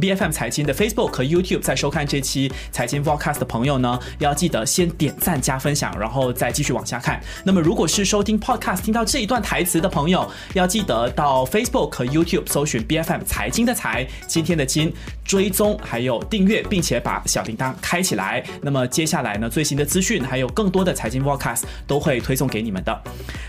[0.00, 7.20] B F M 财经的 Facebook 和 YouTube 在收看这期财经 Podcast 的朋友呢，要记得先点赞加分享，然后再继续往下看。
[7.44, 14.92] 那么，如果是收听 Podcast 听到这一段台词的朋友，要记得到 Facebook 和 YouTube 搜寻 B F M 财经的财，今天的金
[15.24, 18.42] 追踪还有订阅，并且把小铃铛开起来。
[18.62, 23.02] 那么接下来呢，最新的资讯还有更多的财经 Podcast 都会推送给你们的。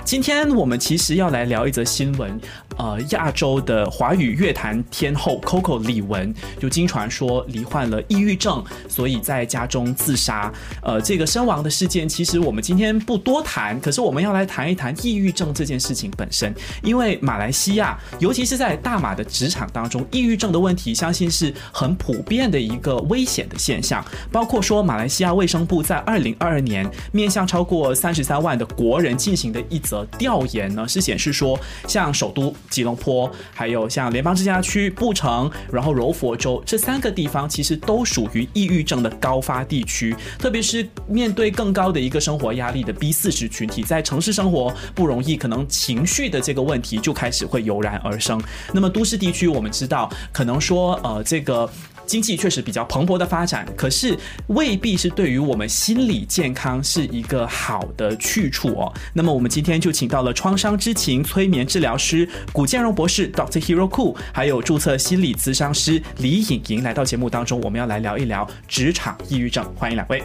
[0.04, 2.40] 今天我们其实要来聊一则新闻，
[2.78, 4.84] 呃，亚洲的华语乐坛。
[4.92, 10.52] 天后 Coco 李玟就经传说罹患了抑郁症，所以在家中自杀。
[10.84, 16.54] 呃，这个身亡的事件，其实我们今天不多谈，可是我们要来谈一谈抑郁症这件事情本身。
[16.84, 24.04] 因为马来西亚，尤其是在大马的职场当中，抑郁症的问题，相信是很普遍的一个危险的现象。
[24.32, 34.90] 包括说，马来西亚卫生部在二零二二年面向超过三十三万的国人进行的一则调研呢，是显示说，像首都吉隆坡，还有像联邦直辖区。
[34.92, 48.42] 布城，然后柔佛州这三个地方其实都属于抑郁症的高发地区，特别是面对更高的一个生活压力的 B 四十群体，在城市生活不容易，可能情绪的这个问题就开始会油然而生。
[48.74, 51.70] 那么都市地区，我们知道，可能说呃这个。
[52.06, 58.94] 经济确实比较蓬勃的发展，可是未必是对于我们心理健康是一个好的去处哦。
[59.14, 63.62] 那么我们今天就请到了创伤知情催眠治疗师古建荣博士 Dr.
[63.62, 69.64] Hero Ku，还有注册心理咨商师李颖莹来到节目当中，我们要来聊一聊职场抑郁症。
[69.76, 70.22] 欢迎两位。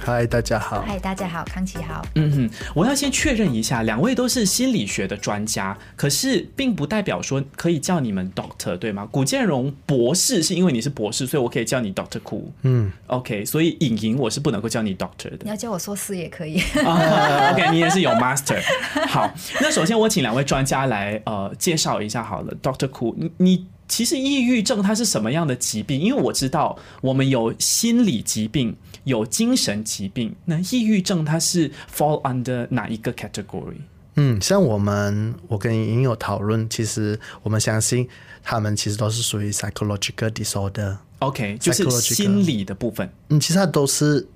[0.00, 0.82] 嗨，大家好。
[0.86, 2.04] 嗨，大家好，康琪好。
[2.14, 9.06] 嗯哼，我要先确认一下，两位都是心理学的专家，可是并不代表说可以叫你们 Doctor 对吗？
[9.10, 12.50] 古建荣博士是因为你是博士，所以我可以叫你 Doctor 库。
[12.62, 15.38] 嗯，OK，所以影莹我是不能够叫你 Doctor 的。
[15.42, 16.62] 你要叫我硕士也可以。
[16.80, 18.62] OK，你也是有 Master。
[19.06, 19.30] 好，
[19.60, 23.66] 那首先我请两位专家来呃介绍一下好了，Doctor 库，你你。
[23.88, 25.98] 其实抑郁症它是什么样的疾病？
[25.98, 30.36] 因为我知道我们有心理疾病，有精神疾病。
[30.44, 33.78] 那抑郁症它是 fall under 哪一个 category？
[34.16, 38.06] 嗯，像我们我跟莹有讨论，其实我们相信
[38.44, 40.98] 他们其实都是属于 psychological disorder。
[41.20, 43.10] OK，就是心理的部分。
[43.30, 44.28] 嗯，其实它都是。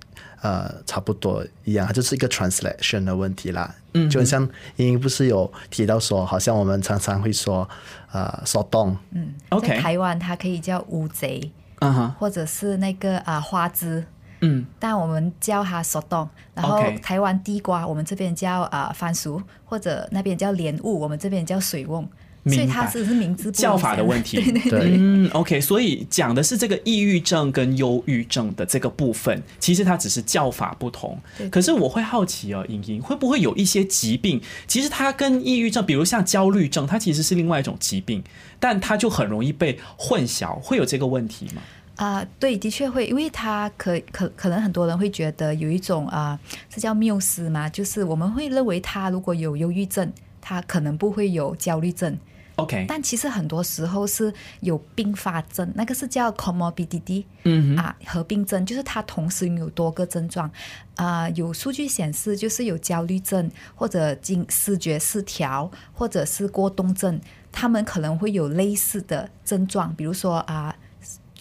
[0.43, 3.73] 呃，差不多一样，它就是一个 translation 的问题啦。
[3.95, 4.43] 嗯，就像
[4.77, 7.69] 英英不是有提到说，好像我们常常会说，
[8.11, 8.97] 呃，说动。
[9.13, 9.79] 嗯，OK。
[9.79, 14.05] 台湾它可以叫乌贼，嗯哼，或者是那个啊花枝，
[14.41, 16.29] 嗯，但我们叫它手动。
[16.55, 22.05] 然后台湾地瓜，我们这边叫啊番薯，或者那边叫莲雾，我们这边叫水瓮。
[22.45, 24.97] 所以他只是名字叫法的问题， 对对对。
[24.99, 31.17] 嗯，OK，所以讲的是这个抑郁症跟忧郁症的这个部分，其实它只是叫法不同。
[31.53, 38.23] 可是我会好奇哦，莹莹会不会有一些疾病，其实它跟抑郁症，比如像焦虑症，它其实是另外一种疾病，
[38.59, 41.63] 但它就很容易被混淆，会有这个问题吗？
[41.95, 46.37] 啊，对，的确会，因为它可可可能很多人会觉得有一种啊，
[46.69, 52.19] 这叫缪斯嘛，就是我们会认为他如果有忧郁症，他可能不会有焦虑症。
[52.57, 60.51] OK，但其实很多时候是有并发症，那个是叫 comorbidity，嗯啊，合并症就是它同时拥有多个症状，
[60.97, 67.21] 啊，有数据显示就是有焦虑症或者经视觉失调或者是过动症，
[67.51, 70.75] 他们可能会有类似的症状，比如说啊。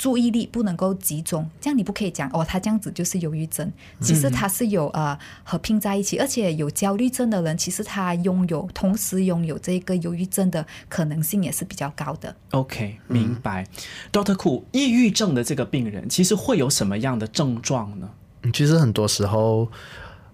[0.02, 3.72] 注意力不能够集中，这样你不可以讲哦，他这样子就是忧郁症。
[4.00, 12.36] 其实他是有呃合并在一起，而且有焦虑症的人，其实他拥有同时拥有这个忧郁症的可能性也是比较高的。
[12.50, 13.68] OK，明白。
[14.12, 18.10] Doctor Ku，抑郁症的这个病人其实会有什么样的症状呢？
[18.52, 19.70] 其实很多时候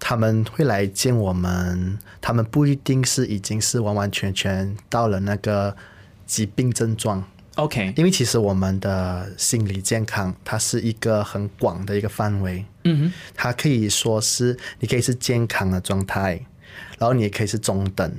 [0.00, 5.76] 他们会来见我们，他们不一定是已经是完完全全到了那个
[6.24, 7.22] 疾病症状。
[7.58, 12.64] OK，因为其实我们的心理健康，它是一个很广的一个范围。
[12.84, 16.40] 嗯哼，它可以说是你可以是健康的状态，
[16.98, 18.10] 然后你也可以是中等，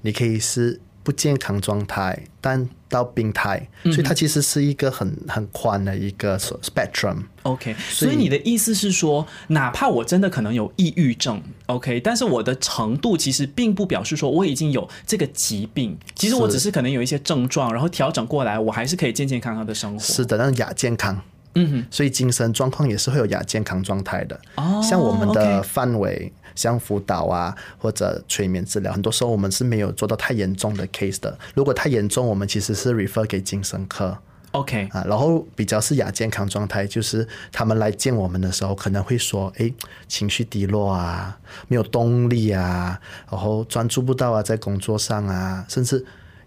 [0.00, 0.80] 你可以是。
[1.06, 7.18] 不健康状态，但到病态，所以它其实是一个很很宽的一个 spectrum。
[7.44, 20.00] OK，所以你的意思是说，哪怕我真的可能有抑郁症，OK，但是我的程度其实并不表示说我已经有这个疾病，其实我只是可能有一些症状，然后调整过来，我还是可以健健康康的生活。
[20.00, 21.22] 是的，那亚健康。
[21.54, 24.38] 嗯哼，所以精神状况也是会有亚健康状态的。
[24.56, 26.32] 哦，像我们的范围。
[26.56, 31.38] 像辅导啊或者催眠治疗，很多时候我们是没有做到太严重的 case 的。
[31.54, 34.18] 如果太严重，我们其实是 refer 给精神科。
[34.52, 39.74] OK，啊，然后比较是亚健康状态，就是他们来见我们的时候，可能会说，诶，
[40.08, 41.38] 情绪低落啊，
[41.68, 42.98] 没有动力啊，
[43.30, 46.02] 然后专注不到啊，在工作上啊，甚至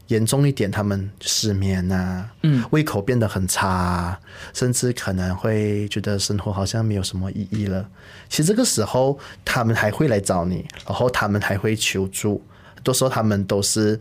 [0.09, 4.19] 严重一点，他们失眠啊，嗯，胃口变得很差、啊，
[4.53, 7.87] 甚至可能会觉得生活好像没有什么意义了。
[8.27, 12.43] 其实这个时候，他们还会来找你，然后他们还会求助，
[12.75, 13.99] 很多时候他们都是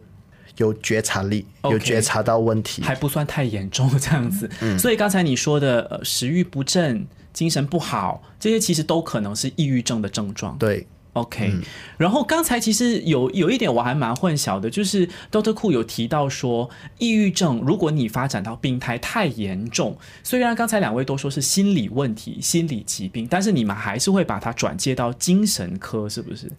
[0.56, 4.50] 有觉察力有觉察到问题，还不算太严重这样子。
[4.78, 10.56] 所以刚才你说的呃食欲不振、精神不好，这些其实都可能是抑郁症的症状。
[10.56, 10.86] 对。
[11.20, 11.52] OK，、
[11.96, 16.68] 然后刚才其实有有一点我还蛮混淆的，就是 Doctor Cool 有提到说，
[16.98, 26.50] 抑郁症如果你发展到病态太严重，虽然刚才两位都说是心理问题、心理疾病，但是你们还是会把它转介到精神科，是不是？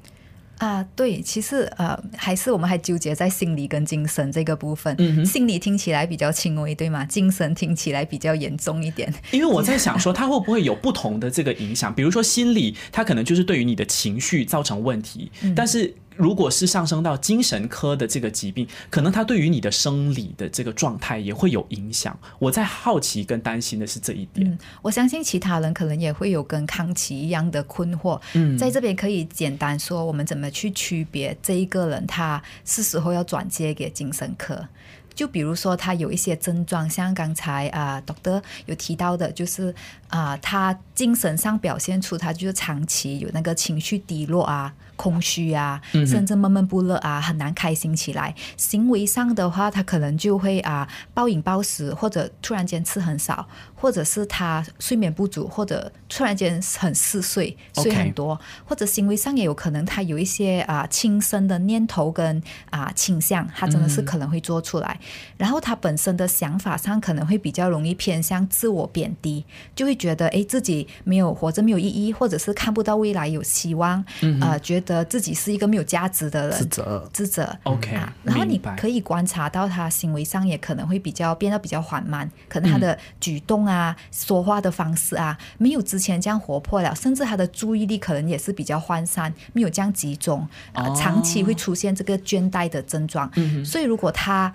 [0.59, 4.95] 啊，对，其实呃，还是我们还纠结在心理跟精神这个部分。
[5.00, 7.06] 嗯心理听起来比较轻微，对吗？
[7.06, 9.11] 精神听起来比较严重一点。
[9.31, 11.94] 因为我在想 说，它会不会有不同的这个影响？
[11.94, 22.18] 比如说心理，它可能就是对于你的情绪造成问题，但是如果是上升到精神科的这个疾病，可能它对于你的生理的这个状态也会有影响。
[22.39, 24.45] 我在好奇跟担心的是这一点。
[24.45, 28.19] 嗯，我相信其他人可能也会有跟康琪一样的困惑。
[28.33, 34.68] 嗯，在这边可以简单说，我们怎么去区别这一个人他是时候要转接给精神科。
[35.15, 39.74] 就比如说，他有一些症状，像刚才啊、呃、，doctor 有提到的，就是
[40.07, 48.36] 啊、他精神上表现出他就是长期有那个情绪低落啊、空虚啊，甚至闷闷不乐啊，很难开心起来。
[48.57, 53.48] 行为上的话，他可能就会啊、暴饮暴食，或者突然间吃很少，
[53.79, 64.99] 或者是他睡眠不足，或者突然间很嗜睡，睡很多或者行为上也有可能他有一些啊、轻生的念头跟啊、倾向，他真的是可能会做出来。
[65.37, 74.03] 然后他本身的想法上可能会比较容易偏向自我贬低，就会觉得诶自己没有活着没有意义，或者是看不到未来有希望，
[74.41, 77.09] 呃，觉得自己是一个没有价值的人，自责。
[77.13, 77.57] 自责。
[77.63, 90.39] OK，啊，然后你可以观察到他行为上也可能会比较变得比较缓慢，可能他的举动啊、说话的方式啊，没有之前这样活泼了，甚至他的注意力可能也是比较涣散，没有这样集中，
[90.74, 93.31] 啊、哦长期会出现这个倦怠的症状。
[93.63, 94.51] 所以如果他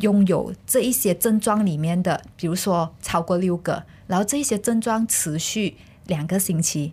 [0.00, 5.76] 拥有这一些症状里面的，比如说超过六个，然后这一些症状持续
[6.06, 6.92] 两个星期，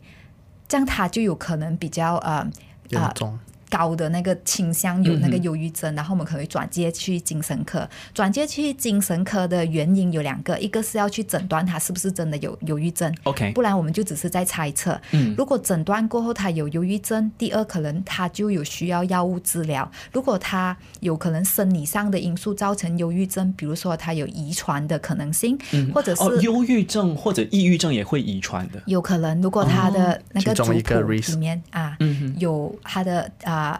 [0.67, 2.51] 这样他就有可能比较呃啊
[2.89, 3.39] 严重。
[3.69, 7.87] 高的那个倾向有那个忧郁症，然后我们可能会转接去精神科。
[8.13, 14.99] 转接去精神科的原因有两个，一个是要去诊断他是不是真的有忧郁症 OK 不然我们就只是在猜测。
[15.11, 19.89] 嗯如果诊断过后他有忧郁症，第二可能他就有需要药物治疗。
[20.11, 25.57] 如果他有可能生理上的因素造成忧郁症，比如说他有遗传的可能性，
[25.93, 28.81] 或者是哦，忧郁症或者抑郁症也会遗传的。
[28.87, 33.58] 有可能，如果他的那个族其中一个谱里面啊，嗯有他的啊。
[33.59, 33.77] uh,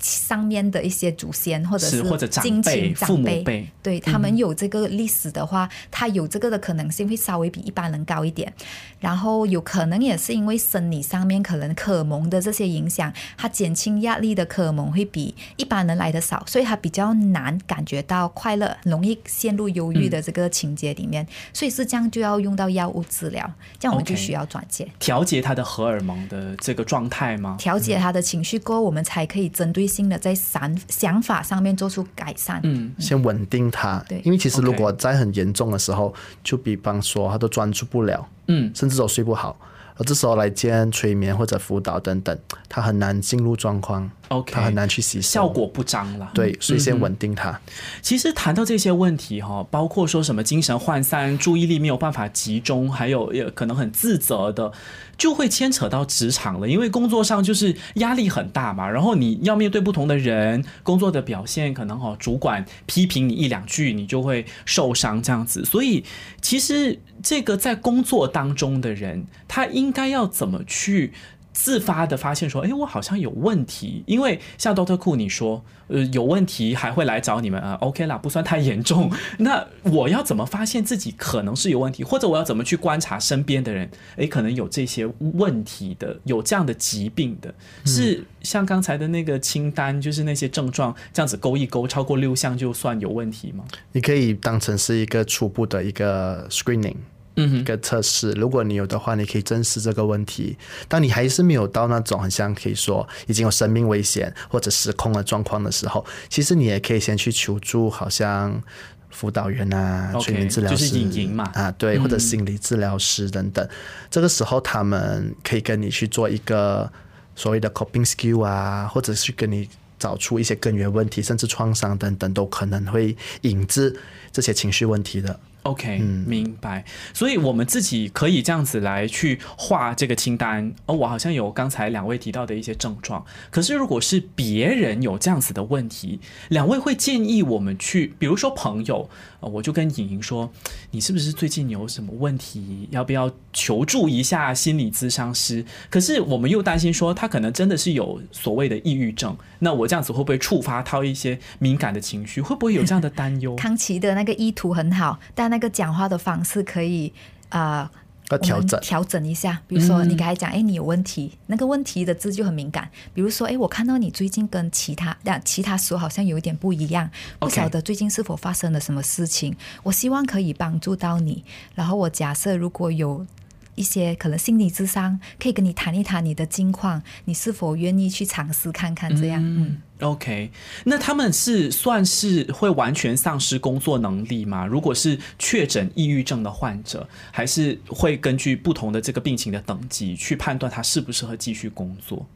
[0.00, 8.52] 上面的一些祖先或者是或者长近辈、亲父辈，对他们有这个历史的话，他有这个的可能性会稍微比一般人高一点。
[8.98, 21.26] 然后有可能也是因为生理上面可能荷尔蒙的这些影响，他减轻压力的荷尔蒙会比一般人来的少，所以他比较难感觉到快乐，容易陷入忧郁的这个情节里面。
[21.52, 24.86] 所以是这样就要用到药物治疗，这样我们就需要转介。
[24.98, 27.56] 调节他的荷尔蒙的这个状态吗？
[27.58, 32.60] 调节他的情绪过后，我们才可以针对性的在想想法上面做出改善。
[32.62, 39.58] 嗯，先稳定他对，因为其实如果在很严重的时候，就比方说他都专注不了，嗯，甚至都睡不好，
[39.96, 46.30] 而这时候来见催眠或者辅导等等，他很难进入状况 OK 他很难去吸收，效果不彰了。
[46.32, 47.60] 对，所以先稳定他。
[48.00, 54.72] 其实谈到这些问题哈，包括说什么精神涣散、注意力没有办法集中，还有也可能很自责的，
[55.18, 56.68] 就会牵扯到职场了。
[56.68, 65.64] 因为工作上就是压力很大嘛，然后你要面对不同的人，工作的表现可能哈，主管批评你一两句，你就会受伤这样子。
[65.64, 66.04] 所以
[66.40, 71.12] 其实这个在工作当中的人，他应该要怎么去？
[71.62, 79.12] 自发的发现说，哎，我好像有问题，因为像 Doctor Cool 你说，呃，有问题还会来找你们啊，OK 啦，不算太严重。
[79.38, 87.52] 那我要怎么发现自己可能是有问题，或者我要怎么去观察身边的人，哎，可能有这些问题的，有这样的疾病的，
[87.84, 93.64] 是像刚才的那个清单，就是那些症状这样子勾一勾，超过六项就算有问题吗？
[93.92, 96.96] 你可以当成是一个初步的一个 screening，
[97.34, 98.32] 一个测试。
[98.32, 100.56] 如果你有的话，你可以正视这个问题。
[100.88, 108.62] 当你还是没有到那种很像可以说已经有生命危险或者失控的状况的时候，其实你也可以先去求助，好像
[109.10, 113.66] 辅导员啊、催眠治疗师就是隐形嘛啊，对，或者心理治疗师等等。
[114.10, 116.90] 这个时候，他们可以跟你去做一个
[117.34, 119.68] 所谓的 coping skill 啊，或者是跟你
[119.98, 123.98] 找出一些根源问题，甚至创伤等等，都可能会引致
[124.30, 125.38] 这些情绪问题的。
[125.62, 126.84] OK，、明白。
[127.12, 130.72] 所以我们自己可以这样子来去画这个清单。
[130.86, 133.24] 哦，我好像有刚才两位提到的一些症状。
[133.50, 139.08] 可是如果是别人有这样子的问题，两位会建议我们去，比如说朋友，
[139.40, 140.50] 呃、我就跟莹莹说，
[140.92, 142.88] 你是不是最近有什么问题？
[142.90, 145.64] 要不要求助一下心理咨商师？
[145.90, 149.36] 可是我们又担心说，他可能真的是有所谓的抑郁症。
[149.58, 152.40] 那我这样子会不会触发他一些敏感的情绪？
[152.40, 153.56] 会不会有这样的担忧？
[153.56, 157.12] 康琪的那个意图很好，但那个讲话的方式可以
[157.50, 157.90] 啊。
[158.30, 162.88] 要调整调整一下，比如说你刚才讲，哎、你有问题，那个问题的字就很敏感。
[163.12, 169.56] 比如说，哎，我看到你最近跟其他但其他时候好像有一点不一样，不晓得最近是否发生了什么事情。
[169.82, 171.44] 我希望可以帮助到你。
[171.74, 173.26] 然后我假设如果有
[173.74, 179.42] 一些可能心理智商，可以跟你谈一谈你的近况，你是否愿意去尝试看看这样？
[179.44, 180.50] 嗯 OK，
[180.84, 184.66] 那他们是算是会完全丧失工作能力吗？
[184.66, 192.26] 如果是确诊抑郁症的患者，还是会根据不同的这个病情的等级去判断他适不适合继续工作？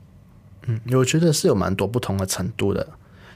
[0.67, 2.87] 嗯，我觉得是有蛮多不同的程度的。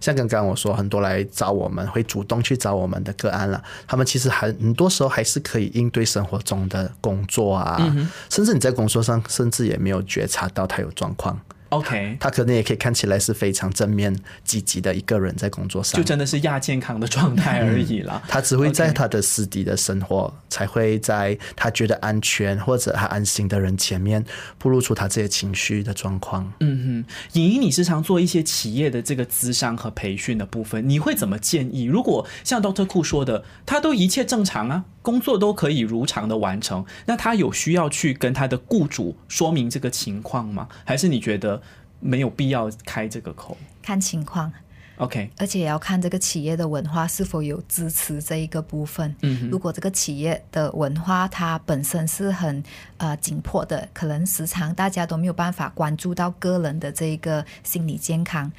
[0.00, 7.76] 像刚刚我说，很多来找我们会主动去找我们的个案了，他们其实还很多时候还是可以应对生活中的工作啊，
[8.30, 11.37] 甚至你在工作上甚至也没有觉察到他有状况。
[11.71, 18.23] OK，他可能也可以看起来是非常正面、积极的一个人，在工作上就，真的是亚健康的状态而已啦。
[18.27, 24.25] 他只会在他的私底的生活才会在他觉得安全或者他安心的人前面，
[24.59, 26.53] 暴露出他这些情绪的状况。
[26.59, 31.85] 嗯哼，莹莹，你时常做一些企业的这个资商和培训的部分，你会怎么建议？
[31.85, 40.69] 如果像 Doctor 库说的，他都一切正常啊，工作都可以如常的完成，那他有需要去跟他的雇主说明这个情况吗？
[40.85, 41.62] 还是你觉得
[42.00, 44.53] 没有必要开这个口看情况。
[44.99, 49.14] ？OK，而且也要看这个企业的文化是否有支持这一个部分。
[49.23, 52.62] 嗯如果这个企业的文化它本身是很
[52.99, 58.52] 呃紧迫的，可能时常大家都没有办法关注到个人的这一个心理健康。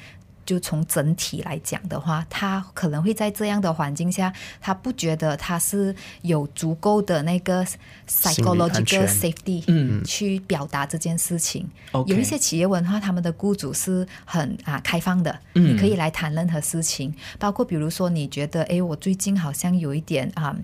[0.44, 7.64] 就从整体来讲的话，他可能会在这样的环境下，他不觉得他是有足够的那个
[8.08, 11.68] psychological safety，嗯去表达这件事情。
[12.06, 20.56] 有一些企业文化，他们的雇主是很啊开放的，嗯你可以来谈任何事情，包括比如说你觉得，哎，我最近好像有一点啊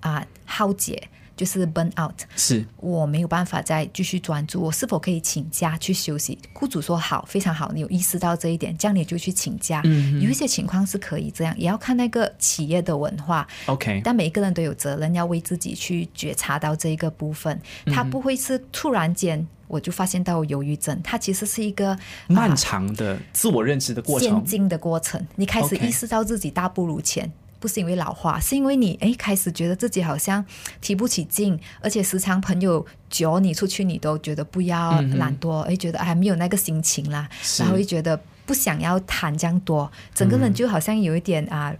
[0.00, 1.08] 啊耗竭。
[1.36, 6.38] 就是 burn out，是我没有办法再继续专注，我是否可以请假去休息？
[6.52, 9.80] 雇主说好，非常好，你有意识到这一点，这样你就去请假。
[9.84, 13.46] 嗯有一些情况是可以这样，也要看那个企业的文化。
[13.66, 21.98] OK，但每一个人都有责任要为自己去觉察到这一个部分，他不会是突然间我就发现到有忧郁症，它其实是一个
[22.28, 24.28] 漫啊长的自我认知的过程。
[24.28, 25.20] 渐进的过程。
[25.36, 27.30] 你开始意识到自己大不如前。
[27.64, 30.44] 不是因为老化，是因为你哎开始觉得自己好像
[30.82, 37.26] 提不起劲，而且时常朋友叫你出去，你都觉得不要懒惰，哎、觉得还没有那个心情啦，
[37.58, 41.74] 然后又觉得不想要谈这样多，整个人就好像有一点啊。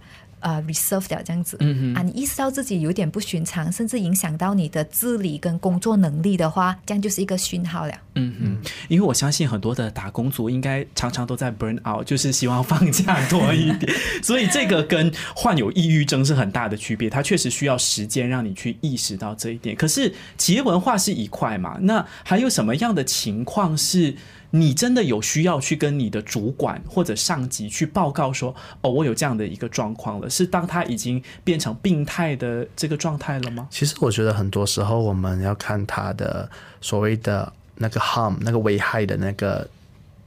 [0.45, 7.93] 呃，reserve 掉这样子，嗯哼啊，你意识到自己有点不寻常，甚至影响到你的自理跟工作能力的话，这样就是一个讯号了。
[8.13, 17.09] 嗯哼，因为我相信很多的打工族应该常常都在 burn out，就是希望放假多一点， 所以这个跟患有抑郁症是很大的区别。
[17.09, 19.75] 它确实需要时间让你去意识到这一点。
[19.75, 24.15] 可是企业文化是一块嘛，那还有什么样的情况是
[24.55, 30.29] 你真的有需要去跟你的主管或者上级去报告说，哦，我有这样的一个状况了？
[30.29, 33.67] 是当他已经变成病态的这个状态了吗？
[33.69, 39.67] 其实我觉得很多时候我们要看他的所谓的那个 harm 那个危害的那个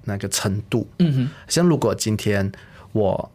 [0.04, 0.86] 那个程度。
[0.98, 2.52] 嗯哼，像如果今天
[2.92, 3.30] 我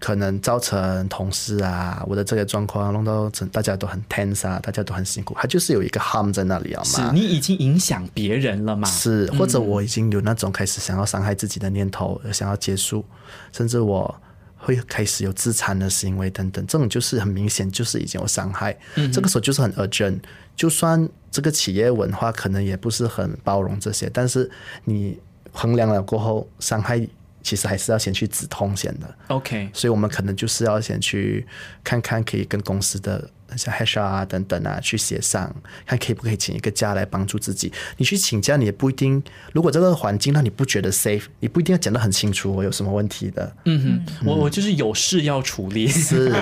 [0.00, 6.84] 可能造成同事啊，我的这个状况弄到整大家都很 tense 啊，大家都很辛苦，他就是有一个 harm 在那里啊嘛。
[6.84, 8.88] 是你已经影响别人了嘛？
[8.88, 13.04] 是，或者我已经有那种开始想要伤害自己的念头，想要结束，
[13.52, 14.12] 甚至我
[14.56, 18.74] 会开始有自残的行为等等，这种就是很明显就是已经有伤害。
[18.94, 20.18] 嗯这个时候就是很 urgent，
[20.56, 24.50] 就算这个企业文化可能也不是很包容这些，但是
[24.84, 25.18] 你
[25.52, 27.06] 衡量了过后，伤害
[27.42, 29.14] 其实还是要先去止痛先的。
[29.28, 31.46] OK，所以我们可能就是要先去
[31.82, 35.54] 看看，可以跟公司的像 HR 啊等等啊去协商，
[35.86, 37.72] 看可以不可以请一个假来帮助自己。
[37.96, 43.56] 你去请假，你也不一定，如果这个环境让你不觉得 safe，你不一定要讲得很清楚我有什么问题的。
[43.64, 46.32] 嗯哼，我我就是有事要处理，是，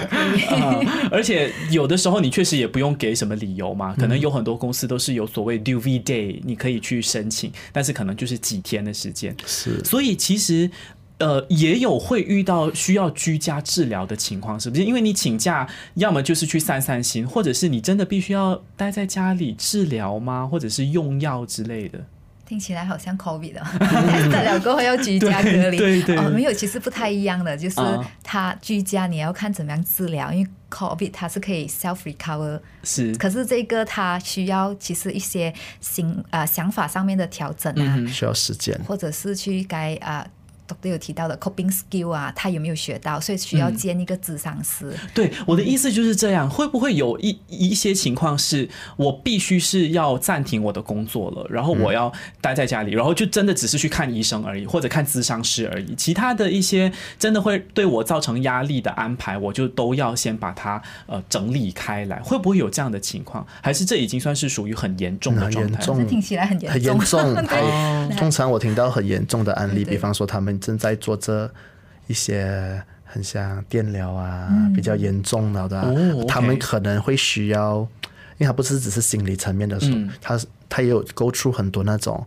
[0.50, 9.34] 呃 而且有的时候你确实也不用给什么理由嘛，可能有很多公司都是有所谓 due v day，你可以去申请，但是可能就是几天的时间。
[9.46, 10.70] 是所以其实。
[11.18, 14.84] 呃，也有会遇到需要居家治疗的情况，是不是？
[14.84, 20.46] 因为你请假，要么就是去散散心，或者是你真的必须要待在家里治疗吗？
[20.46, 21.98] 或者是用药之类的？
[22.46, 23.60] 听起来好像 COVID 的，
[24.30, 25.76] 治疗过后要居家隔离。
[25.76, 38.78] 对对对哦，没有，其实不太一样的，就是啊他居家你要看怎么样治疗，因为 COVID 它是可以 self recover，是，可是这个它需要其实一些心呃想法上面的调整啊，嗯需要时间。
[38.86, 40.26] 或者是去该啊。
[40.68, 43.18] Doctor 有提到的 coping skill 啊，他有没有学到？
[43.18, 44.94] 所以需要兼一个智商师。
[45.14, 46.48] 对，我的意思就是这样。
[46.48, 55.94] 会不会有一一些情况是我必须是要暂停我的工作了，然后我要待在家里，然后就真的只是去看医生而已，或者看咨商师而已。
[55.94, 62.18] 其他的一些真的会对我造成压力的安排，我就都要先把它呃整理开来。
[62.20, 63.46] 会不会有这样的情况？
[63.62, 65.72] 还是这已经算是属于很严重的很状态？
[65.72, 67.34] 严重这听起来很严很严重，
[68.16, 71.50] 通常我听到很严重的案例，比方说他们正在做着
[72.06, 76.26] 一些很像电疗啊，比较严重了的啊、哦，OK。
[76.26, 77.80] 他们可能会需要，
[78.36, 80.10] 因为他不是只是心理层面的嗯。
[80.20, 80.38] 他
[80.68, 82.26] 他也有 go through 很多那种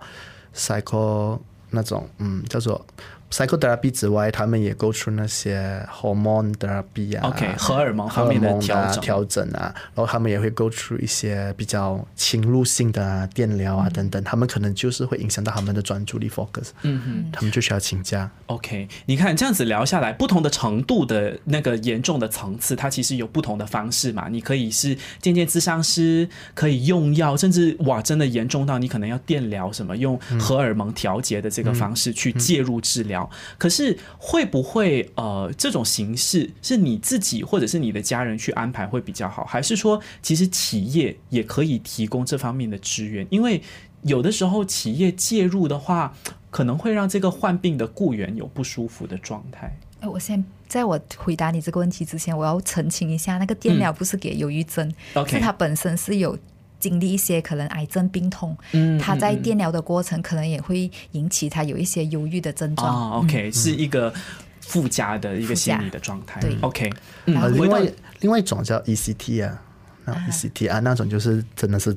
[0.56, 2.86] psycho 那种嗯叫做
[3.32, 8.60] psychotherapy 之外，他们也 go through 那些 hormone therapy 啊 OK，荷尔蒙方面的
[9.02, 9.42] 调整。
[9.52, 17.32] 啊，然后他们也会 go through 一些比较侵入性的啊电疗啊等等，他们可能就是会影响到他们的专注力 focus，嗯哼。
[17.32, 18.30] 他们就需要请假。
[18.48, 24.28] OK，你看这样子聊下来，不同的程度的那个严重的层次，它其实有不同的方式嘛。
[24.30, 33.21] 你可以是渐渐咨商师，可以用药，甚至哇，真的严重到你可能要电疗什么，用荷尔蒙调节的这个方式去介入治疗。
[33.58, 43.26] 可是会不会呃这种形式是你自己或者是你的家人去安排会比较好，还是说其实企业也可以提供这方面的支援？
[43.30, 43.62] 因为
[44.04, 46.14] 有的时候企业介入的话，
[46.50, 49.78] 可能会让这个患病的雇员有不舒服的状态。
[50.00, 54.92] 哎，我先在我回答你这个问题之前，我要澄清一下，那个电疗不是给忧郁症，
[55.28, 56.36] 是他本身是有
[56.82, 63.12] 经历一些可能癌症病痛，嗯他在电疗的过程可能也会引起他有一些忧郁的症状。
[63.12, 64.14] 啊，OK，、是一个
[64.60, 66.42] 附加的一个心理的状态。
[66.42, 66.90] 对，OK，
[67.26, 67.82] 另外
[68.20, 69.62] 另外一种叫 ECT 啊，
[70.06, 71.96] 那 ECT 啊那种就是真的是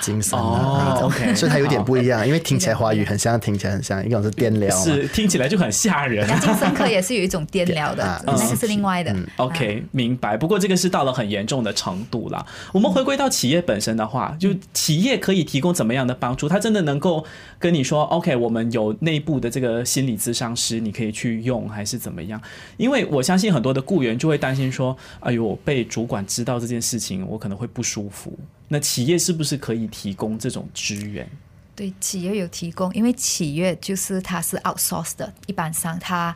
[0.00, 6.26] 精神哦啊，，OK，所以它有点不一样，因为听起来华语很像，听起来很像，一种是电疗嘛，是听起来就很吓人。
[6.28, 9.14] 那精神科也是有一种电疗的 啊，那个是另外的。
[9.36, 10.36] OK，明白。
[10.36, 12.44] 不过这个是到了很严重的程度了。
[12.72, 16.48] 我们回归到企业本身的话，就企业可以提供怎么样的帮助？
[16.48, 17.24] 他真的能够
[17.58, 22.40] 跟你说，OK，我们有内部的这个心理咨商师，你可以去用，还是怎么样？
[22.76, 28.36] 因为我相信很多的雇员就会担心说，哎呦，被主管知道这件事情，我可能会不舒服。
[28.68, 31.28] 那企业是不是可以提供这种支援？
[31.74, 36.34] 对，企业有提供，因为企业就是它是 outsource 的，一般上它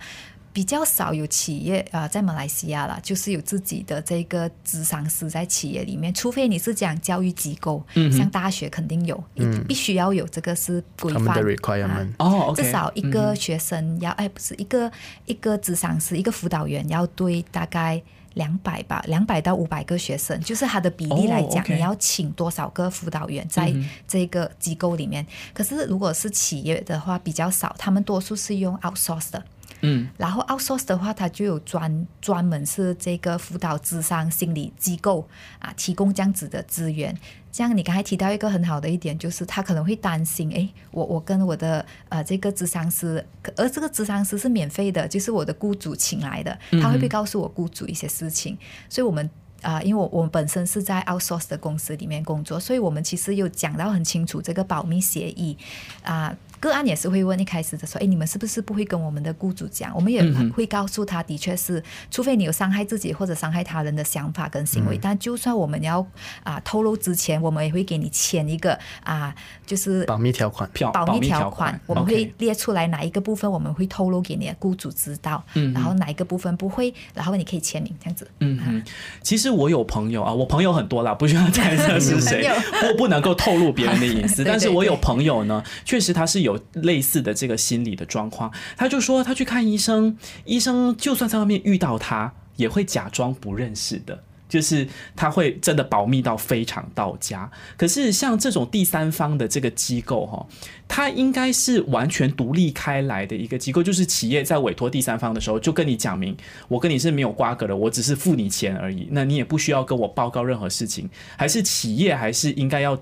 [0.53, 14.91] 比较少有企业啊、呃在马来西亚啦，就是有自己的这个智商师在企业里面，除非你是讲教育机构，嗯像大学肯定有，一必须要有这个是规范的 requirement 啊哦至少一个学生要，哎，不是一个
[15.25, 18.03] 一个智商师，一个辅导员要对大概
[18.35, 23.73] 两百吧，两百到五百个学生，就是他的比例来讲，你要请多少个辅导员在
[24.07, 25.27] 这个机构里面？
[25.53, 29.45] 可是如果是企业的话比较少，他们多数是用 outsource 的。
[29.81, 37.17] 嗯，然后 outsource 的话，它就有专专门是这个辅导智商心理机构啊，提供这样子的资源。
[37.53, 48.57] 这样你刚才提到一个很好的一点，就是他可能会担心，诶，我我跟我的呃这个智商师，可而这个智商师是免费的，就是我的雇主请来的，他会不会告诉我雇主一些事情？
[48.89, 49.29] 所以我们。
[49.63, 55.55] 啊、因为我我们本身是在 outsource 的公司里面工作，所以我们其实有讲到很清楚这个保密协议
[56.03, 59.93] 啊、个案也是会问一开始的时候，哎，你们是不是不会跟我们的雇主讲？
[59.95, 66.07] 我们也会告诉他，的确是，除非你有伤害自己或者伤害他人的想法跟行为，但就算我们要
[66.45, 69.35] 啊、透露之前，我们也会给你签一个啊、
[69.67, 70.69] 就是保密条款。
[70.73, 78.29] 票保密条款款，我们会列出来哪一个部分我们会透露给你的雇主知道，嗯然后哪一个部分不会，然后你可以签名这样子。
[78.41, 78.83] 嗯嗯，
[79.23, 82.47] 其实我有朋友啊，我朋友很多啦，不需要猜测是谁
[82.81, 84.37] 朋，我不能够透露别人的隐私。
[84.45, 94.25] 对对但是我有朋友呢，确实他是有有类似的这个心理的状况，他就说他去看医生，医生就算在外面遇到他，也会假装不认识的。
[94.51, 94.85] 就是
[95.15, 97.49] 他会真的保密到非常到家。
[97.77, 100.45] 可是像这种第三方的这个机构哈，
[100.89, 106.37] 它应该是完全独立开来的一个机构，就是企业在委托第三方的时候，就跟你讲明，
[106.67, 111.09] 我跟你是没有瓜葛的，我只是付你钱而已，那你也不需要跟我报告任何事情。
[111.37, 113.01] 还是企业还是应该要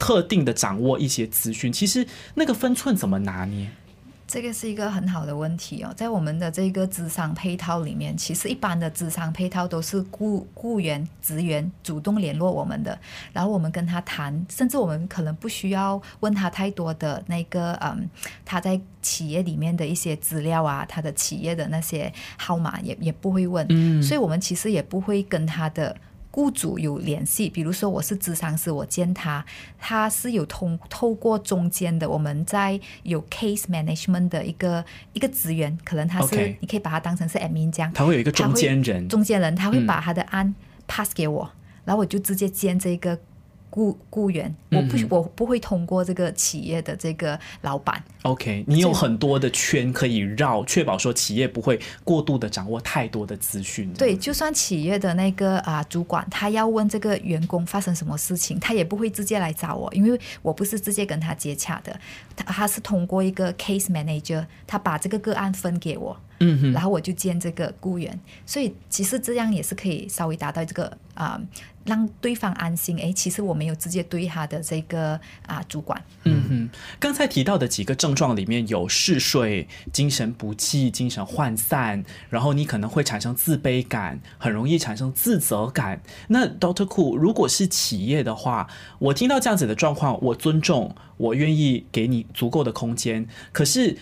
[0.00, 1.72] 特定的掌握一些资讯？
[1.72, 3.70] 其实那个分寸怎么拿捏？
[4.26, 12.96] 这个是一个很好的问题哦，在我们的这个智商配套里面，其实一般的智商配套都是雇雇员、职员主动联络我们的，
[13.32, 18.08] 然后我们跟他谈，甚至我们可能不需要问他太多的那个嗯，
[18.44, 25.96] 他在企业里面的一些资料啊，他的企业的那些号码也也不会问，嗯，所以我们其实也不会跟他的。
[26.30, 29.44] 雇主有联系，比如说我是咨商师，我见他，
[29.78, 40.54] 他是有通透过中间的，我们在有 case management 的一个一个职员，可能他是你可以把他当成是 admin 这样，他会有一个中间人，中间人他会把他的案
[40.86, 41.50] pass 给我，
[41.84, 43.18] 然后我就直接见这个。
[43.70, 48.02] 雇雇员，我不我不会通过这个企业的这个老板。
[48.22, 53.90] OK，你有很多的圈可以绕，确保说企业不会过度的掌握太多的资讯。
[53.94, 61.98] 对，就算企业的那个啊主管，他要问这个员工发生什么事情，他也不会直接来找我，因为我不是直接跟他接洽的，
[62.36, 71.40] 他他是通过一个 case manager，他把这个个案分给我，嗯哼，然后我就见这个雇员，所以其实这样也是可以稍微达到这个啊。
[71.86, 76.00] 让对方安心，哎，其实我没有直接对他的这个啊主管。
[76.24, 86.02] 嗯哼，刚才提到的几个症状里面有嗜睡、精神不济、精神涣散，然后你可能会产生自卑感，很容易产生自责感。
[86.28, 93.96] 那 Doctor Cool，如果是企业的话，我听到这样子的状况，我尊重，我愿意给你足够的空间，可是。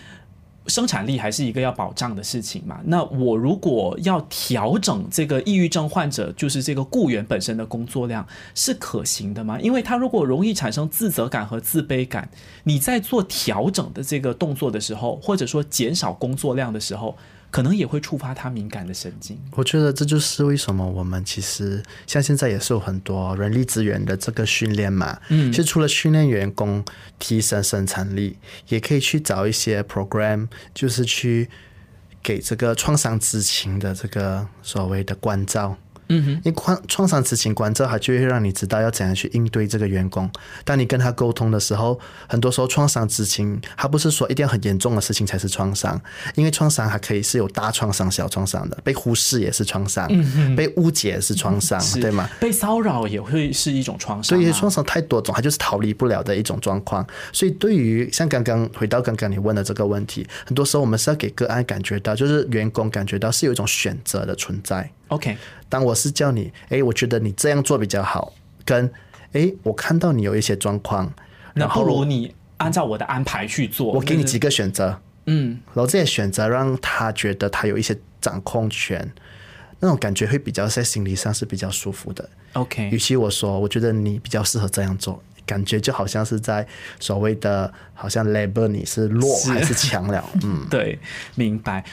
[0.69, 2.79] 生产力还是一个要保障的事情嘛？
[2.85, 9.59] 那我如果要调整这个抑郁症患者，就是这个雇员本身的工作量是可行的吗？
[9.59, 12.29] 因为他如果容易产生自责感和自卑感，
[12.63, 17.17] 你在做调整的这个动作的时候，或者说减少工作量的时候。
[17.51, 19.39] 可能也会触发他敏感的神经。
[19.51, 25.19] 我觉得这就是为什么我们其实像现在也是有很多人力资源的这个训练嘛。
[25.29, 26.83] 嗯，其实除了训练员工
[27.17, 31.49] 提升生产力，也可以去找一些 program，就是去
[32.21, 35.77] 给这个创伤知情的这个所谓的关照。
[36.09, 40.29] 嗯哼，因为创创伤知情关照，它就会让你知道要怎样去应对这个员工。
[40.65, 45.99] 当你跟他沟通的时候，很多时候创伤知情，它不是说一定要很严重的事情才是创伤，
[46.35, 48.77] 因为创伤还可以是有大创伤、小创伤的。
[48.83, 50.07] 被忽视也是创伤，
[50.55, 52.29] 被误解也是创伤，对吗？
[52.39, 54.23] 被骚扰也会是一种创伤。
[54.23, 57.05] 所以创伤太多种，它就是逃离不了的一种状况。
[57.31, 64.89] 所以对于像刚刚回到刚刚你问的这个问题，很多时候我们是要给个案感觉到，就是员工感觉到是有一种选择的存在。
[65.09, 68.33] OK，当我是叫你，哎，我觉得你这样做比较好，
[68.65, 68.91] 跟
[69.33, 71.11] 哎，我看到你有一些状况，
[71.53, 73.91] 那不如你按照我的安排去做。
[73.91, 79.11] 我给你几个选择，嗯，然后这些选择让他觉得他有一些掌控权，
[79.79, 82.29] 那种感觉会比较在心理上是比较舒服的。
[82.53, 85.21] OK，与其我说，我觉得你比较适合这样做。
[85.49, 86.67] 感觉就好像是在
[86.99, 90.23] 所谓的，好像 labor 你是弱还是强了？
[90.45, 90.99] 嗯，对，
[91.33, 91.83] 明白。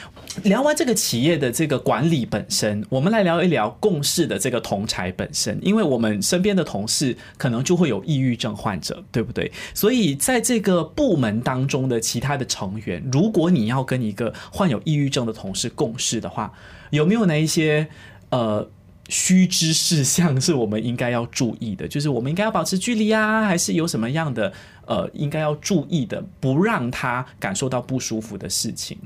[0.43, 9.51] 聊完这个企业的这个管理本身，我们来聊一聊共事的这个同才本身，因为我们身边的同事可能就会有抑郁症患者，对不对？
[9.73, 16.53] 所以在这个部门当中的其他的成员，如果你要跟一个患有抑郁症的同事共事的话，
[16.91, 17.87] 有没有哪一些
[18.29, 18.69] 呃？
[19.09, 24.51] 须知事项是我们应该要注意的，就是我们应该要保持距离啊，还是有什么样的
[24.85, 28.97] 呃应该要注意的，不让他感受到不舒服的事情？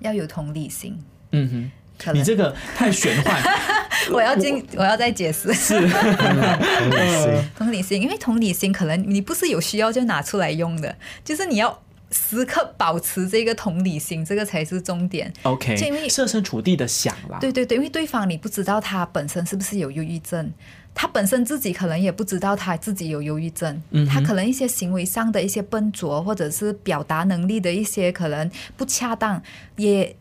[0.00, 0.98] 要有同理心。
[1.32, 1.70] 嗯
[2.02, 3.42] 哼，你这个太玄幻，
[4.12, 5.52] 我要进，我要再解释。
[5.52, 11.80] 是 同理心，同理心，因为同理心可能你不是有需要就拿出来用的，就是你要。
[12.14, 15.32] 时刻保持这个同理心，这个才是重点。
[15.42, 17.38] OK，因为设身处地的想啦。
[17.40, 20.52] 对对对，因为对方你不知道他本身是不是有忧郁症，
[20.94, 23.82] 他本身自己可能也不知道他自己有忧郁症。
[23.90, 29.42] 嗯，他可能一些行为上的一些笨拙，或者是表达能力的一些可能不恰当，
[29.74, 30.16] 也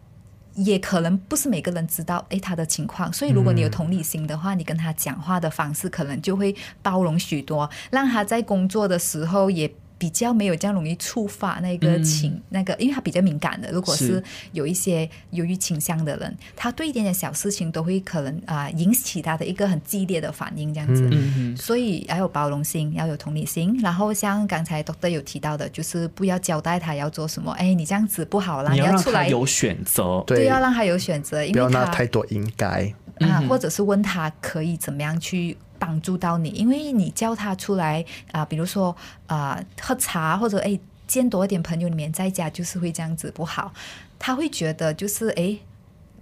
[0.56, 2.26] 也可能不是每个人知道。
[2.30, 9.72] 哎，他的情况，所以如果你有同理心的话，你跟他讲话的方式可能就会包容许多，让他在工作的时候也。
[10.04, 13.72] 比较没有这样容易触发那个情，那个，因为他比较敏感的。
[13.72, 21.10] 如果是有一些忧郁倾向的人，他对一点点小事情都会可能啊引起他的一个很激烈的反应，这样子。
[21.56, 23.80] 所以要有包容心，要有同理心。
[23.82, 27.54] 然后像刚才 Doctor 有提到的，就是不要交代他要做什么。
[27.54, 32.94] 哎，你这样子不好啦，你要出来有选择，对，要让他有选择，不要拿太多应该。
[33.20, 38.96] 啊，或者是问他可以怎么样去帮助到你，因为你叫他出来啊，比如说
[39.28, 43.74] 啊喝茶或者哎见多一点朋友，里面在家就是会这样子不好，
[44.18, 45.58] 他会觉得就是哎。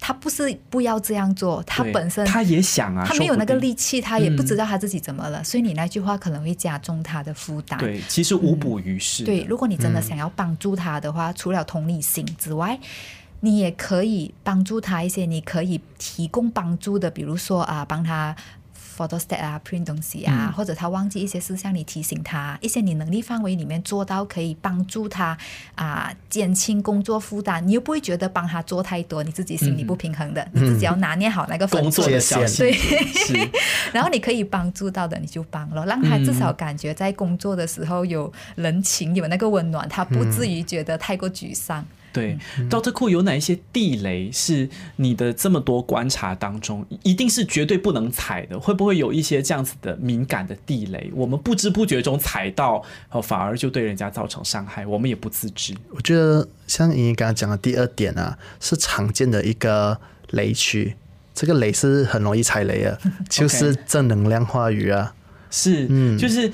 [0.04, 7.78] 他不是不要这样做，他本身他也想啊，他没有那个力气，他也不知道他自己怎么了，所以你那句话可能会加重他的负担。
[7.78, 9.24] 对，其实无补于事。
[9.24, 12.80] 对，如果你真的想要帮助他的话，除了同理心之外，
[13.42, 18.36] 你也可以帮助他一些，你可以提供帮助的，比如说啊，帮他。
[18.98, 25.38] Photo stat 啊，print 东西啊，或者他忘记一些事项，你提醒他一些你能力范围里面做到可以帮助他
[25.76, 33.50] 啊，减轻工作负担，你又不会觉得帮他做太多，你自己心里不平衡的，你自己要拿捏好那个工作的线，对，
[33.94, 41.86] 然后你可以帮助到的你就帮了，让他至少感觉在工作的时候有人情，有那个温暖，他不至于觉得太过沮丧。
[42.14, 42.38] 对
[42.70, 48.60] ，Doctor 库有哪一些地雷是你的这么多观察当中，一定是绝对不能踩的？
[48.60, 55.74] 会不会有一些这样子的敏感的地雷，我们不知不觉中踩到，哦，反而就对人家造成伤害，我们也不自知？
[55.92, 59.98] 我觉得像莹莹刚刚讲的第二点啊，是常见的一个
[60.32, 60.96] 雷区，
[61.34, 65.16] 这个雷是很容易踩雷的， 就是正能量话语啊，
[65.50, 66.52] 是，嗯，就是。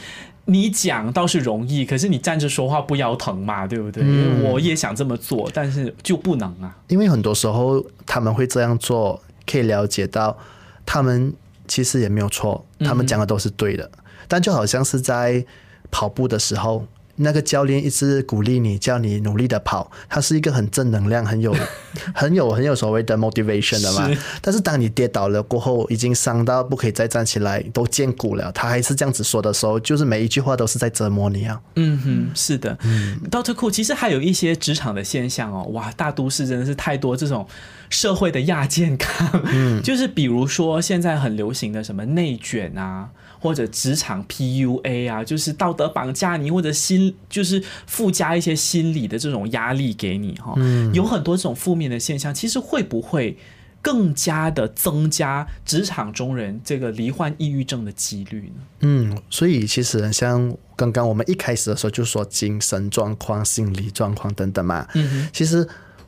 [0.47, 4.03] 你讲倒是容易，可是你站着说话不腰疼嘛，对不对？
[4.41, 6.75] 我也想这么做，但是就不能啊。
[6.87, 10.37] 因为很多时候他们会这样做，可以了解到
[10.85, 11.33] 他们
[11.67, 13.91] 其实也没有错，他们讲的都是对的。
[14.27, 15.45] 但就好像是在
[15.91, 16.87] 跑步的时候。
[17.17, 21.55] 那个教练一直鼓励你，叫你努力的跑，他是一个很正能量、很有、
[22.13, 24.09] 很有、很有所谓的 motivation 的嘛。
[24.41, 31.59] 但是当你跌倒了过后，已经伤到不可以再站起来，都见骨了，他还是这样子说的时候，就是每一句话都是在折磨你啊。
[31.75, 32.77] 嗯哼，是的。
[32.83, 35.63] 嗯，Doctor Cool，其实还有一些职场的现象哦。
[35.73, 37.47] 哇，大都市真的是太多这种
[37.89, 39.27] 社会的亚健康。
[39.45, 43.09] 嗯，就是比如说现在很流行的什么内卷啊。
[43.39, 50.55] 或者职场 PUA 啊，就是道德绑架你，或者心就是附加一些心理的这种压力给你哈，
[50.93, 53.37] 有很多这种负面的现象，其实会不会
[53.81, 58.61] 更加的增加职场中人这个罹患抑郁症的几率呢？
[58.81, 65.67] 嗯，所以其实像刚刚我们一开始的时候就说精神状况、心理状况等等嘛，嗯其实。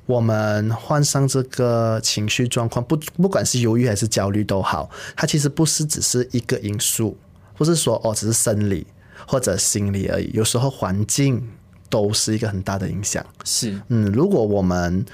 [0.09, 7.15] 我们患上这个情绪状况，不不管是忧郁还是焦虑都好，它其实不是只是一个因素，
[7.55, 8.87] 不是说哦只是生理
[9.27, 11.47] 或者心理而已，有时候环境
[11.91, 13.23] 都是一个很大的影响。
[13.45, 15.05] 是，嗯，如果我们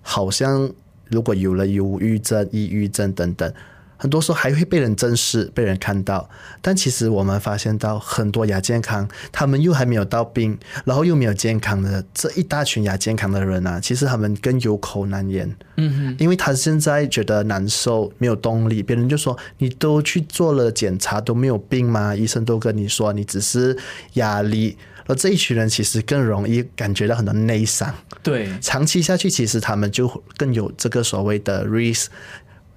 [0.00, 0.72] 好像
[1.08, 3.52] 如果有了忧郁症、抑郁症等等。
[3.98, 6.30] 很多时候还会被人正视、被人看到，
[6.62, 15.52] 但其实我们发现到很多亚健康，他们又还没有到病，然后又没有健康的这一大群亚健康的人啊，其实他们更有口难言。
[15.76, 22.14] 嗯哼，因为他现在觉得难受、没有动力，别人就说你都去做了检查都没有病吗？
[22.14, 23.76] 医生都跟你说你只是
[24.14, 27.92] 压力，而这一群人其实更容易感觉到很多内伤。
[28.22, 32.06] 对，长期下去，其实他们就更有这个所谓的 risk。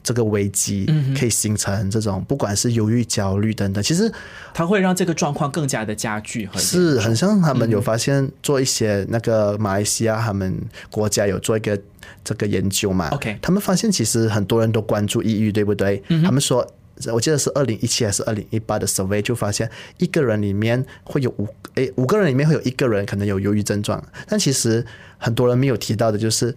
[0.04, 0.88] 这个危机
[1.18, 4.12] 可以形成这种，不管是忧郁、焦虑等等，其实
[4.54, 6.50] 它会让这个状况更加的加剧。
[6.56, 10.60] 是很像他们有发现做一些那个马来西亚他们
[10.90, 11.80] 国家有做一个
[12.24, 16.02] 这个研究嘛？OK，他们发现其实很多人都关注抑郁，对不对？
[16.24, 16.66] 他们说，
[17.14, 24.84] 我记得是二零一七还是二零一八的 survey 就发现，一个人里面会有五诶五个人里面会有一个人可能有忧郁症状，但其实
[25.18, 26.56] 很多人没有提到的就是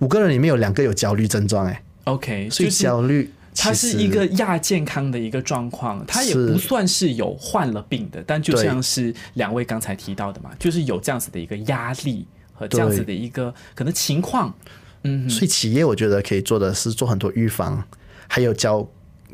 [0.00, 1.80] 五个人里面有两个有焦虑症状，诶。
[2.04, 14.54] OK，所以焦虑，它是一个亚健康的一个状况，它也不算是有患了病的，但就像是两位刚才提到的嘛，就是有这样子的一个压力和这样子的一个可能情况。
[15.02, 17.82] 嗯，所以企业我觉得可以做的是做很多预防，
[18.28, 18.86] 还有教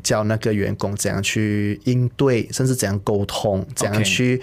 [0.03, 4.41] 教那个员工怎样去应对，甚至怎样沟通，怎样去。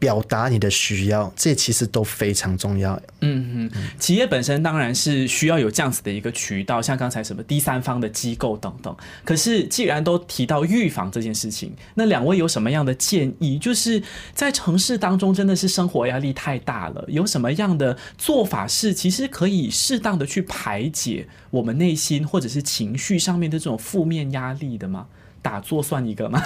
[0.00, 3.00] 表达你的需要，这其实都非常重要。
[3.20, 8.96] 嗯嗯，企业本身当然是需要有这样子的一个渠道，像刚才什么第三方的机构等等。
[9.24, 13.58] 可是既然都提到预防这件事情，那两位有什么样的建议？
[13.58, 25.06] 就是在城市当中，真的是生活压力太大了，有什么样的做法是其实可以适当的去排解我们内心或者是情绪上面的这种负面压力的吗？
[25.42, 26.38] 打坐算一个吗？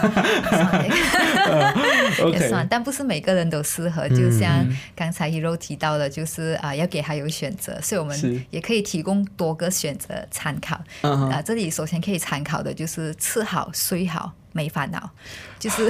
[2.29, 4.09] 也算，但不是每个人都适合。
[4.09, 10.83] 就像刚才 Hero 提到的，就是啊，要给他有选择，所以我们也可以提供多个选择参考。
[11.03, 14.33] 啊，这里首先可以参考的就是吃好、睡好。
[14.55, 15.11] 没烦恼，
[15.59, 15.85] 就是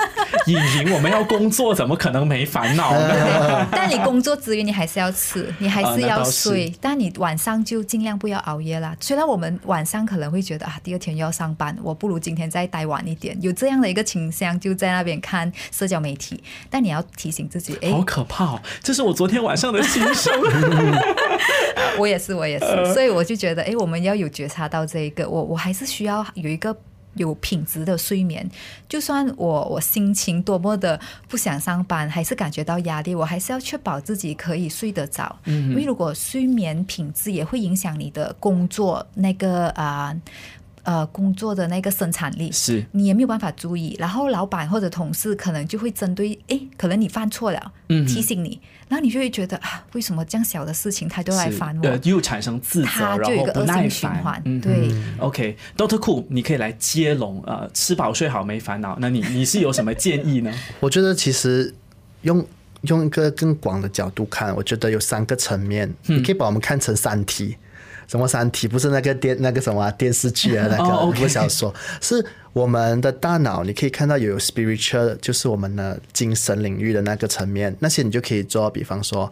[0.46, 3.66] 隐形，我们要工作，怎么可能没烦恼呢？
[3.72, 8.94] 但你工作之余你还是要吃，你还是要睡，但你晚上就尽量不要熬夜啦。
[9.00, 16.44] 虽然我们晚上可能会觉得啊，第二天又要上班，我不如今天再待晚一点，有这样的一个倾向，就在那边看社交媒体。
[16.68, 18.60] 但你要提醒自己，哎，好可怕哦！
[18.82, 20.30] 这是我昨天晚上的心声。
[21.98, 26.76] 我也是，我也是，所以我就觉得，哎，我们要有觉察到这一个，我我还是需要有一个
[27.14, 28.48] 有品质的睡眠。
[28.88, 35.38] 就算我我心情多么的不想上班，还是感觉到压力，我还是要确保自己可以睡得着。
[35.44, 40.16] 因为如果睡眠品质也会影响你的工作那个啊。
[40.82, 48.58] 呃，工作的那个生产力是你也没有办法注意，然后老板或者同事可能就会针对，诶，可能你犯错了，嗯提醒你，
[48.90, 51.88] 然后你就会觉得啊，为什么这样小的事情他都来是烦我？
[51.88, 54.42] 呃，又产生自责，它然就有一个恶后不耐性循环烦。
[54.44, 54.90] 嗯对。
[55.18, 57.40] OK，Doctor、Cool，你可以来接龙。
[57.46, 58.98] 呃，吃饱睡好没烦恼。
[59.00, 60.52] 那你你是有什么建议呢？
[60.80, 61.72] 我觉得其实
[62.22, 62.44] 用
[62.82, 67.56] 用一个更广的角度看，我觉得有三个层面，你可以把我们看成三体。
[68.10, 68.66] 什么三体？
[68.66, 73.62] 不是那个电那个什么啊电视剧啊，那个、哦，OK 不是小说，是我们的大脑。
[73.62, 79.30] 你可以看到有 spiritual，就是我们的精神领域的那个层面，那些你就可以做，比方说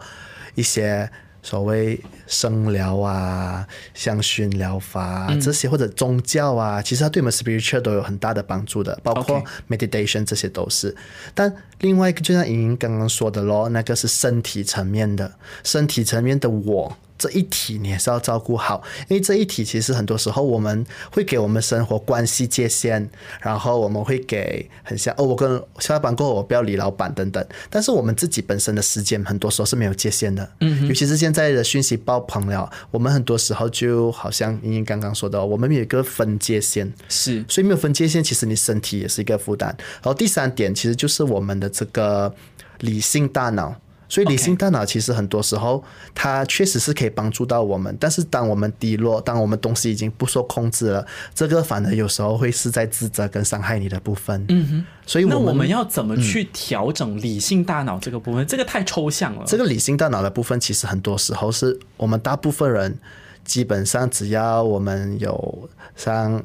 [0.55, 1.11] 一些
[1.43, 10.95] 所谓生疗啊、香薰疗法、啊这些，或者宗教啊，其实它对我们 spiritual 都有很大的帮助的，包括 meditation 这些都是。
[11.35, 15.29] 但另外一个，就像莹莹刚刚说的咯，那个是身体层面的，
[15.65, 16.95] 身体层面的我。
[17.19, 23.07] 这一体你也是要照顾好，因为这一体其实很多时候我们会给我们生活关系界限，
[23.41, 39.75] 然后我们会给很像哦，我跟下班过后我不要理老板等等，但是我们自己本身的时间很多时候是没有界限的，嗯，尤其是现在的讯息爆棚了，我们很多时候就好像莹莹刚刚说的，我们有一个分界线，是所以没有分界线，其实你身体也是一个负担。
[39.95, 42.33] 然后第三点，其实就是我们的这个
[42.79, 43.75] 理性大脑。
[44.09, 45.81] 所以理性大脑其实很多时候
[46.13, 54.43] 它确实是可以帮助到我们，但是当我们低落，当我们东西已经不受控制了，这个反而有时候会是在自责跟伤害你的部分。
[54.49, 58.45] 嗯哼，所以我那我们要怎么去调整理性大脑这个部分？
[58.47, 59.43] 这个太抽象了。
[59.45, 62.97] 这个理性大脑的部分，其实很多时候是我们大部分人
[63.45, 66.43] 基本上只要我们有像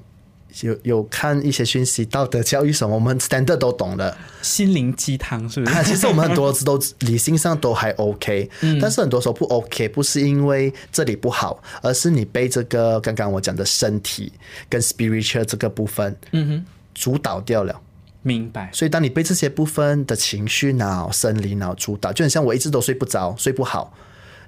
[0.61, 4.17] 有有看一些讯息、道德教育什么，我们 standard 都懂的。
[4.43, 5.93] 心灵鸡汤是不啊，是？
[5.93, 8.49] 其实我们很多都 理性上都还 OK，、
[8.81, 14.33] 但是很多时候不 OK，不是因为这里不好，而是你被这个刚刚我讲的身体
[14.69, 16.65] 跟 spiritual 这个部分，嗯哼，
[16.95, 17.81] 主导掉了。
[18.23, 18.71] 明白。
[18.73, 23.93] 所以当你被这些部分的情绪脑、生理脑主导，就很像我一直都睡不着、睡不好，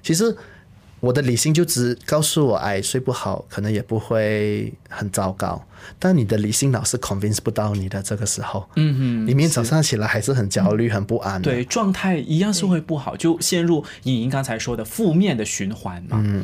[0.01, 0.35] 其实
[0.99, 5.63] 我的理性就只告诉我，哎，睡不好可能也不会很糟糕，
[5.99, 16.21] 但你的理性老是 convince 不到你的这个时候，嗯哼，里面早上起来还是很焦虑、很不安的，对，状态一样是会不好，就陷入莹莹刚才说的负面的循环嘛。
[16.25, 16.43] 嗯。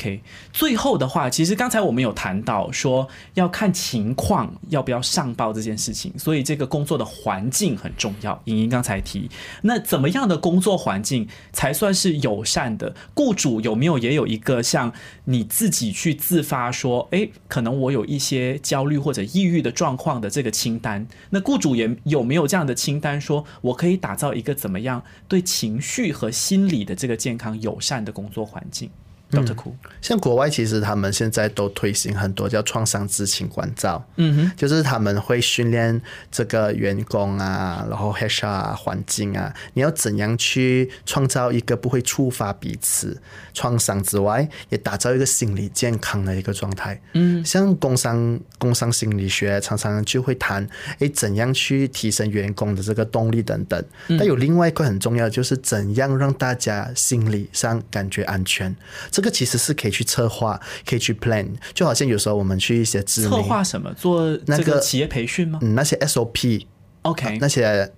[0.00, 8.40] OK，最后的话，其实刚才我们有谈到说要看情况要不要上报这件事情，所以这个工作的环境很重要。
[8.46, 9.28] 莹莹刚才提，
[9.60, 12.94] 那怎么样的工作环境才算是友善的？
[13.14, 14.90] 雇主有没有也有一个像
[15.26, 21.06] 你自己去自发说，诶，可能我有一些焦虑或者抑郁的状况的这个清单？
[21.28, 28.88] 那雇主也有没有这样的清单，说我可以打造一个怎么样对情绪和心理的这个健康友善的工作环境
[29.30, 29.54] ？Dr.
[29.54, 43.20] Cool，像国外其实他们现在都推行很多叫创伤知情关照，嗯哼，就是他们会训练这个员工啊，然后 HR 啊环境啊，你要怎样去创造一个不会触发彼此
[43.54, 47.00] 创伤之外，也打造一个心理健康的一个状态。
[47.12, 50.66] 嗯，像工商工商心理学常常就会谈，
[50.98, 53.82] 诶，怎样去提升员工的这个动力等等。
[54.08, 58.74] 但有另外一个很重要，就是怎样让大家心理上感觉安全。
[59.10, 63.92] 这个其实是可以去策划，可以去 plan，就好像有时候我们去一些知名策划什么？
[63.94, 66.66] 做那个这个企业培训吗嗯那些 SOP。
[67.02, 67.90] ？OK，那些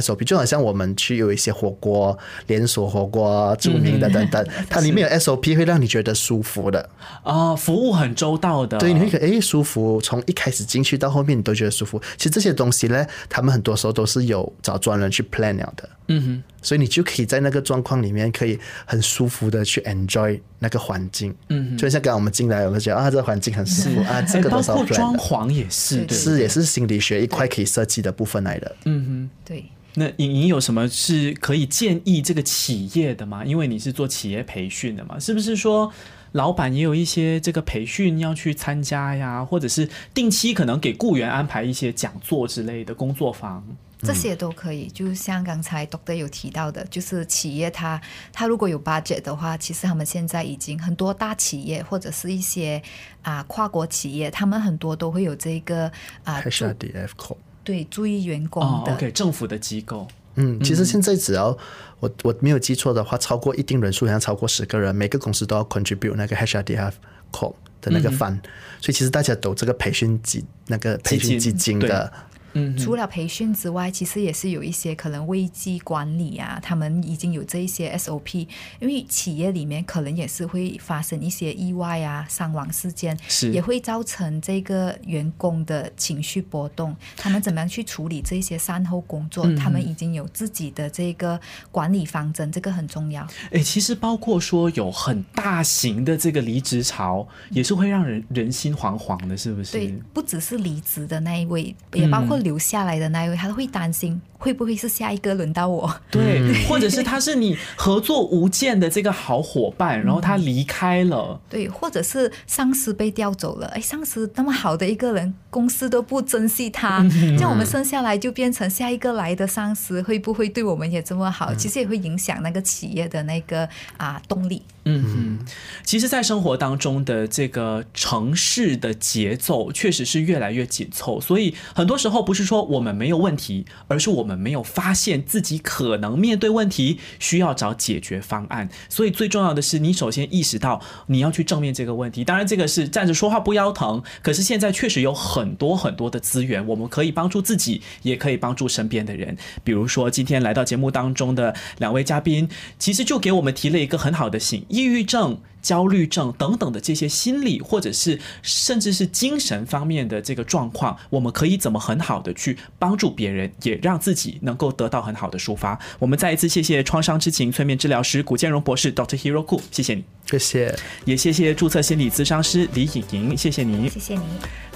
[0.00, 6.88] SOP 就好像我们去有一些火锅连锁火锅著名的等等， 它里面有 SOP 会让你觉得舒服的，
[7.22, 12.00] 啊，服务很周到的，对，你会觉得诶舒服，从一开始进去到后面你都觉得舒服。
[12.16, 28.76] 其实这些东西呢，他们很多时候都是有找专人去 plan 了的，嗯哼，所以你就可以在那个状况里面可以很舒服的去 enjoy 那个环境，嗯，就像刚刚我们进来，我们觉得啊这个环境很舒服啊，这哎个都是要包括 plan 装，潢也是，是也是心理学一块可以设计的部分来的。
[28.84, 29.30] 嗯哼。
[29.44, 29.64] 对，
[29.94, 33.44] 那莹莹有什么是可以建议这个企业的吗？
[33.44, 35.92] 因为你是做企业培训的嘛，是不是说，
[36.32, 43.64] 老板也有一些这个培训要去参加呀，或者是定期可能给雇员安排一些讲座之类的工作坊。
[44.02, 48.00] 这些都可以，就像刚才 Doctor 有提到的，就是企业它
[48.32, 52.82] 它如果有 budget 的话，其实他们现在已经很多大企业或者是一些
[53.20, 55.92] 啊跨国企业，他们很多都会有这个
[56.24, 57.36] 啊 HRDF code。
[57.70, 58.92] 对注意员工的。
[58.92, 60.08] 哦，OK，政府的机构。
[60.34, 61.56] 嗯，其实现在只要
[62.00, 66.92] 我我没有记错的话，超过一定人数，好像超过十个人，每个公司都要 contribute 那个 HRDF
[67.32, 68.40] call 的那个 fund，、
[68.80, 72.12] 所以其实大家都这个培训基那个培训基金的。
[72.54, 78.46] 嗯，除了培训之外，其实也是有一些可能危机管理啊，他们已经有这一些 SOP，
[78.80, 86.96] 因为企业里面可能也是会发生一些意外啊、伤亡事件，是也会造成这个员工的情绪波动。
[87.16, 89.46] 他们怎么样去处理这些善后工作？
[89.46, 91.38] 嗯他们已经有自己的这个
[91.70, 93.26] 管理方针，这个很重要。
[93.50, 99.72] 哎，其实包括说有很大型的这个离职潮，也是会让人人心惶惶的，是不是？
[99.72, 105.94] 对，不只是离职的那一位，也包括留下来的那一位，他会担心会不会是下一个轮到我。
[106.10, 121.54] 对，或者是他是你合作无间的这个好伙伴，然后他离开了，对，或者是上司被调走了，哎，上司那么好的一个人，公司都不珍惜他，这样我们剩下来就变成下一个来的上司会不会对我们也这么好？
[121.54, 123.68] 其实也会影响那个企业的那个
[123.98, 124.62] 啊动力。
[124.84, 125.04] 嗯。
[125.10, 125.38] 哼，
[125.84, 138.68] 其实，在生活当中的这个城市的节奏确实是越来越紧凑，所以很多时候不是说我们没有问题，而是我们没有发现自己可能面对问题，需要找解决方案。
[138.88, 142.24] 所以最重要的是，你首先意识到你要去正面这个问题。
[142.24, 149.36] 当然，这个是站着说话不腰疼，可是现在确实有很多很多的资源，我们可以帮助自己，也可以帮助身边的人。
[149.64, 155.38] 比如说，今天来到节目当中的两位嘉宾，其实就给我们提了一个很好的醒：抑郁症。
[155.62, 165.78] 焦虑症等等的这些心理或者是甚至是精神方面的这个状况，我们可以怎么很好的去帮助别人，也让自己能够得到很好的抒发。
[165.98, 169.16] 我们再一次谢谢创伤知情催眠治疗师古建荣博士 Dr.
[169.16, 170.74] Hero Ku，谢谢你，谢谢。
[171.04, 173.88] 也谢谢注册心理咨商师李颖莹，谢谢你。
[173.88, 174.22] 谢谢你。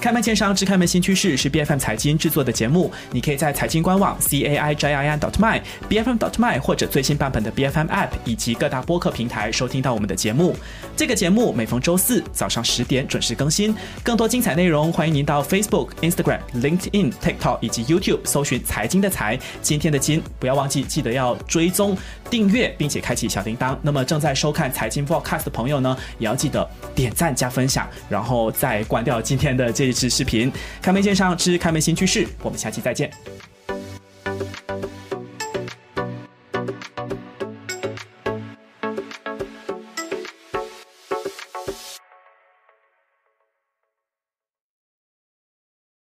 [0.00, 6.10] 开门见山之开门新趋势是 B F M 财经制作的节目，你可以在财经官网 c a i j i n dot my b f
[6.10, 10.54] m dot my 或者最新版本的 B F M App 以及各大播客平台收听到我们的节目。
[10.96, 21.96] 这个节目每逢周四早上十点准时更新，更多精彩内容欢迎您到 Facebook、Instagram、LinkedIn、TikTok 以及 YouTube 搜寻“财经的财”，今天的金，不要忘记记得要追踪、
[22.30, 23.76] 订阅，并且开启小铃铛。
[23.82, 30.52] 那么正在收看财经 Podcast 的朋友呢，也要记得点赞加分享，然后再关掉今天的这一支视频。
[30.80, 33.10] 开门见山之开门新趋势，我们下期再见。